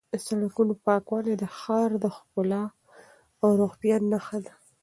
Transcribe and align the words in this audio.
د 0.11 0.13
سړکونو 0.27 0.73
پاکوالی 0.85 1.33
د 1.37 1.43
ښار 1.57 1.91
ښکلا 2.15 2.63
او 3.43 3.49
روغتیا 3.61 3.95
نښه 4.11 4.37
ده. 4.45 4.53